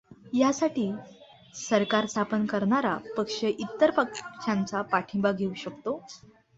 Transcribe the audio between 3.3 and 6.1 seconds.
इतर पक्षांचा पाठिंबा घेऊ शकतो.